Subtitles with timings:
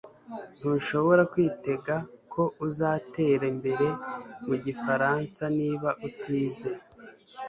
[0.59, 1.95] Ntushobora kwitega
[2.33, 3.87] ko uzatera imbere
[4.47, 6.69] mu gifaransa niba utize